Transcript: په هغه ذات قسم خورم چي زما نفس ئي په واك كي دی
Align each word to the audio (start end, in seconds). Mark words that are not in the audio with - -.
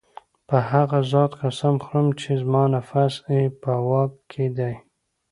په 0.47 0.57
هغه 0.71 0.99
ذات 1.11 1.31
قسم 1.41 1.75
خورم 1.85 2.07
چي 2.19 2.31
زما 2.41 2.63
نفس 2.75 3.13
ئي 3.29 3.41
په 3.61 3.71
واك 3.87 4.11
كي 4.31 4.45
دی 4.57 4.73